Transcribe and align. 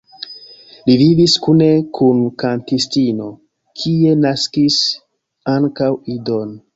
Li 0.85 0.93
vivis 1.01 1.33
kune 1.47 1.67
kun 1.97 2.23
kantistino, 2.43 3.27
kie 3.81 4.15
naskis 4.23 4.79
ankaŭ 5.57 5.91
idon. 6.15 6.55